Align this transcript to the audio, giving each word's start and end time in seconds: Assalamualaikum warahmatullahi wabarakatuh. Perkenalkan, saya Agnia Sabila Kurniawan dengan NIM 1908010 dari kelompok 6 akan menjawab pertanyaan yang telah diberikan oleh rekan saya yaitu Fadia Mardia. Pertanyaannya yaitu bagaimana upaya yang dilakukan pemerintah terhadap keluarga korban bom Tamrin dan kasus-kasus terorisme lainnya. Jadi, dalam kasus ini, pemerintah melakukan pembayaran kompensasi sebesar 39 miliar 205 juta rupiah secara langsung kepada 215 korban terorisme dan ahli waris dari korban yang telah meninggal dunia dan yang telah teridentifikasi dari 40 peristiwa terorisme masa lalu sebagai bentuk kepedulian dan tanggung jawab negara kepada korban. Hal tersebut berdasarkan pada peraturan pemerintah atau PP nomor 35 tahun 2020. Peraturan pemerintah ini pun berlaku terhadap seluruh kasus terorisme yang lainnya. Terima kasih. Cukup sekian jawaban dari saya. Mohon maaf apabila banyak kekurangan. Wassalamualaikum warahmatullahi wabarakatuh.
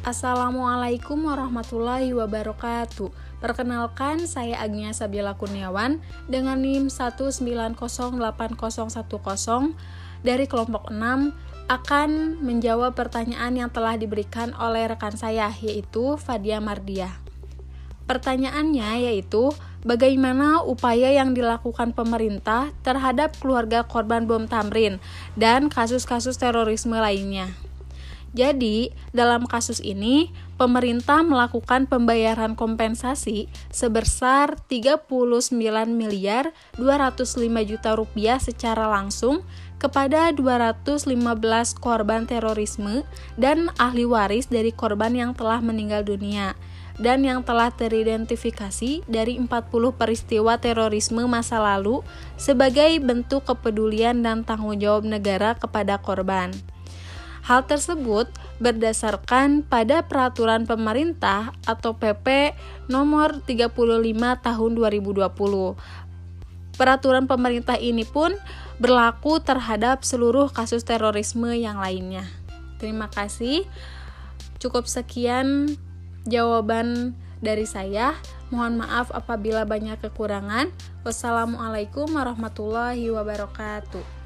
Assalamualaikum 0.00 1.28
warahmatullahi 1.28 2.16
wabarakatuh. 2.16 3.12
Perkenalkan, 3.36 4.24
saya 4.24 4.56
Agnia 4.56 4.96
Sabila 4.96 5.36
Kurniawan 5.36 6.00
dengan 6.24 6.56
NIM 6.56 6.88
1908010 6.88 8.16
dari 10.24 10.48
kelompok 10.48 10.88
6 10.88 11.36
akan 11.68 12.10
menjawab 12.40 12.96
pertanyaan 12.96 13.52
yang 13.60 13.68
telah 13.68 14.00
diberikan 14.00 14.56
oleh 14.56 14.88
rekan 14.88 15.12
saya 15.20 15.52
yaitu 15.60 16.16
Fadia 16.16 16.64
Mardia. 16.64 17.20
Pertanyaannya 18.08 19.04
yaitu 19.04 19.52
bagaimana 19.84 20.64
upaya 20.64 21.12
yang 21.12 21.36
dilakukan 21.36 21.92
pemerintah 21.92 22.72
terhadap 22.80 23.36
keluarga 23.36 23.84
korban 23.84 24.24
bom 24.24 24.48
Tamrin 24.48 24.96
dan 25.36 25.68
kasus-kasus 25.68 26.40
terorisme 26.40 26.96
lainnya. 26.96 27.52
Jadi, 28.30 28.94
dalam 29.10 29.42
kasus 29.42 29.82
ini, 29.82 30.30
pemerintah 30.54 31.26
melakukan 31.26 31.90
pembayaran 31.90 32.54
kompensasi 32.54 33.50
sebesar 33.74 34.54
39 34.70 35.50
miliar 35.90 36.54
205 36.78 37.42
juta 37.66 37.90
rupiah 37.98 38.38
secara 38.38 38.86
langsung 38.86 39.42
kepada 39.82 40.30
215 40.30 41.10
korban 41.82 42.28
terorisme 42.28 43.02
dan 43.34 43.72
ahli 43.82 44.06
waris 44.06 44.46
dari 44.46 44.70
korban 44.70 45.16
yang 45.16 45.32
telah 45.34 45.58
meninggal 45.58 46.06
dunia 46.06 46.54
dan 47.00 47.24
yang 47.24 47.40
telah 47.40 47.72
teridentifikasi 47.72 49.00
dari 49.08 49.40
40 49.40 49.48
peristiwa 49.96 50.60
terorisme 50.60 51.24
masa 51.24 51.56
lalu 51.56 52.04
sebagai 52.36 53.00
bentuk 53.00 53.48
kepedulian 53.48 54.20
dan 54.20 54.44
tanggung 54.44 54.76
jawab 54.76 55.08
negara 55.08 55.56
kepada 55.56 55.96
korban. 55.96 56.52
Hal 57.40 57.64
tersebut 57.64 58.28
berdasarkan 58.60 59.64
pada 59.64 60.04
peraturan 60.04 60.68
pemerintah 60.68 61.56
atau 61.64 61.96
PP 61.96 62.52
nomor 62.92 63.40
35 63.42 63.72
tahun 64.44 64.70
2020. 64.76 65.24
Peraturan 66.76 67.24
pemerintah 67.28 67.76
ini 67.76 68.04
pun 68.08 68.32
berlaku 68.80 69.40
terhadap 69.44 70.00
seluruh 70.04 70.48
kasus 70.52 70.84
terorisme 70.84 71.52
yang 71.52 71.76
lainnya. 71.80 72.24
Terima 72.80 73.12
kasih. 73.12 73.68
Cukup 74.56 74.88
sekian 74.88 75.76
jawaban 76.24 77.16
dari 77.44 77.64
saya. 77.64 78.16
Mohon 78.48 78.84
maaf 78.84 79.12
apabila 79.12 79.64
banyak 79.68 80.00
kekurangan. 80.00 80.72
Wassalamualaikum 81.04 82.08
warahmatullahi 82.12 83.08
wabarakatuh. 83.12 84.19